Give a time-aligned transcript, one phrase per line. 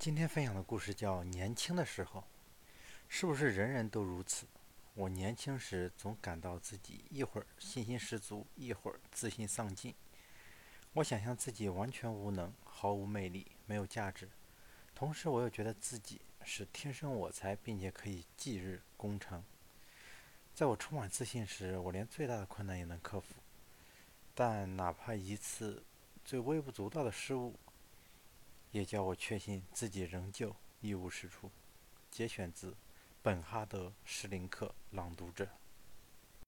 [0.00, 2.20] 今天分享的故事叫《年轻的时候》，
[3.06, 4.46] 是不是人人都如此？
[4.94, 9.94] 我年轻时总感到自己一会儿信心十足，一会儿自信丧尽。
[10.94, 14.26] 我想象自己完全无能，毫无魅力，没有价值。
[14.94, 19.44] 同时，我又觉得自己是天生我材，并且可以继日功成。
[20.54, 23.34] 在我充满自信时，我连最大的困难也能克服。
[24.34, 25.84] 但哪怕一次
[26.24, 27.54] 最微不足道的失误，
[28.72, 31.50] 也叫我确信自己仍旧一无是处。
[32.10, 32.76] 节选自
[33.22, 35.48] 本哈德·施林克，朗读者。